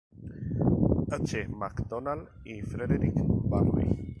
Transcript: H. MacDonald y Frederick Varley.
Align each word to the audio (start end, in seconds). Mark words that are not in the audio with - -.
H. 1.11 1.45
MacDonald 1.47 2.27
y 2.45 2.63
Frederick 2.63 3.13
Varley. 3.19 4.09